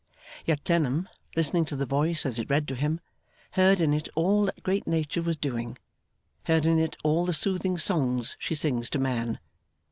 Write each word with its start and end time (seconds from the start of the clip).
Yet 0.45 0.65
Clennam, 0.65 1.07
listening 1.35 1.63
to 1.65 1.75
the 1.75 1.85
voice 1.85 2.25
as 2.25 2.39
it 2.39 2.49
read 2.49 2.67
to 2.69 2.73
him, 2.75 2.99
heard 3.51 3.79
in 3.79 3.93
it 3.93 4.09
all 4.15 4.45
that 4.47 4.63
great 4.63 4.87
Nature 4.87 5.21
was 5.21 5.37
doing, 5.37 5.77
heard 6.45 6.65
in 6.65 6.79
it 6.79 6.97
all 7.03 7.23
the 7.23 7.33
soothing 7.33 7.77
songs 7.77 8.35
she 8.39 8.55
sings 8.55 8.89
to 8.89 8.97
man. 8.97 9.37